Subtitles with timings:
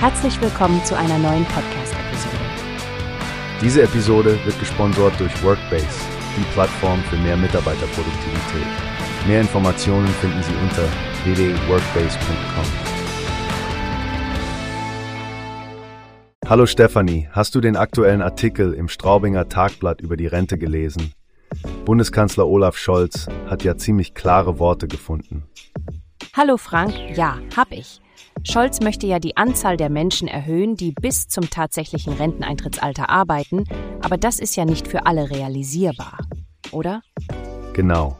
[0.00, 2.36] Herzlich willkommen zu einer neuen Podcast-Episode.
[3.60, 5.88] Diese Episode wird gesponsert durch Workbase,
[6.36, 8.66] die Plattform für mehr Mitarbeiterproduktivität.
[9.26, 10.84] Mehr Informationen finden Sie unter
[11.24, 12.64] www.workbase.com.
[16.48, 21.12] Hallo Stefanie, hast du den aktuellen Artikel im Straubinger Tagblatt über die Rente gelesen?
[21.84, 25.42] Bundeskanzler Olaf Scholz hat ja ziemlich klare Worte gefunden.
[26.36, 28.00] Hallo Frank, ja, hab ich.
[28.50, 33.64] Scholz möchte ja die Anzahl der Menschen erhöhen, die bis zum tatsächlichen Renteneintrittsalter arbeiten,
[34.00, 36.18] aber das ist ja nicht für alle realisierbar,
[36.70, 37.02] oder?
[37.74, 38.18] Genau.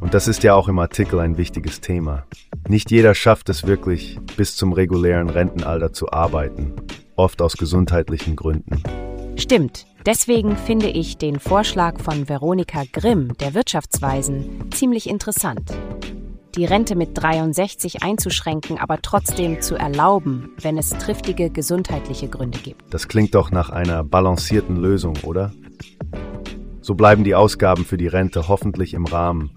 [0.00, 2.24] Und das ist ja auch im Artikel ein wichtiges Thema.
[2.68, 6.72] Nicht jeder schafft es wirklich, bis zum regulären Rentenalter zu arbeiten,
[7.16, 8.82] oft aus gesundheitlichen Gründen.
[9.36, 9.86] Stimmt.
[10.06, 15.70] Deswegen finde ich den Vorschlag von Veronika Grimm, der Wirtschaftsweisen, ziemlich interessant.
[16.56, 22.92] Die Rente mit 63 einzuschränken, aber trotzdem zu erlauben, wenn es triftige gesundheitliche Gründe gibt.
[22.92, 25.52] Das klingt doch nach einer balancierten Lösung, oder?
[26.80, 29.50] So bleiben die Ausgaben für die Rente hoffentlich im Rahmen,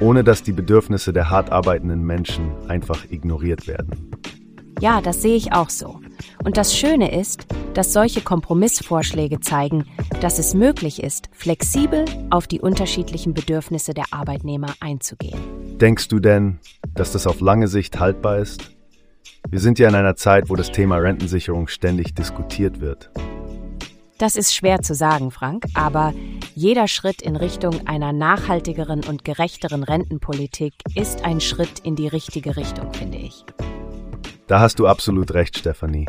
[0.00, 4.12] ohne dass die Bedürfnisse der hart arbeitenden Menschen einfach ignoriert werden.
[4.80, 6.00] Ja, das sehe ich auch so.
[6.44, 9.86] Und das Schöne ist, dass solche Kompromissvorschläge zeigen,
[10.20, 15.65] dass es möglich ist, flexibel auf die unterschiedlichen Bedürfnisse der Arbeitnehmer einzugehen.
[15.80, 16.58] Denkst du denn,
[16.94, 18.70] dass das auf lange Sicht haltbar ist?
[19.50, 23.10] Wir sind ja in einer Zeit, wo das Thema Rentensicherung ständig diskutiert wird.
[24.16, 26.14] Das ist schwer zu sagen, Frank, aber
[26.54, 32.56] jeder Schritt in Richtung einer nachhaltigeren und gerechteren Rentenpolitik ist ein Schritt in die richtige
[32.56, 33.44] Richtung, finde ich.
[34.46, 36.06] Da hast du absolut recht, Stefanie.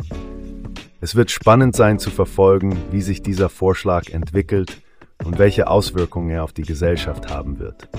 [1.01, 4.81] Es wird spannend sein zu verfolgen, wie sich dieser Vorschlag entwickelt
[5.25, 7.89] und welche Auswirkungen er auf die Gesellschaft haben wird.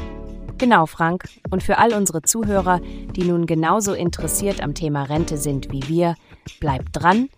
[0.59, 1.29] Genau, Frank.
[1.51, 2.81] Und für all unsere Zuhörer,
[3.15, 6.17] die nun genauso interessiert am Thema Rente sind wie wir,
[6.61, 7.29] bleibt dran.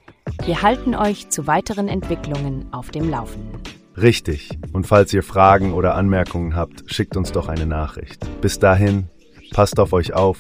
[0.45, 3.61] Wir halten euch zu weiteren Entwicklungen auf dem Laufenden.
[3.97, 4.51] Richtig.
[4.73, 8.27] Und falls ihr Fragen oder Anmerkungen habt, schickt uns doch eine Nachricht.
[8.41, 9.09] Bis dahin,
[9.53, 10.39] passt auf euch auf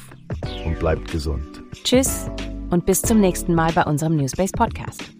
[0.65, 1.63] und bleibt gesund.
[1.85, 2.31] Tschüss
[2.71, 5.20] und bis zum nächsten Mal bei unserem Newspace Podcast.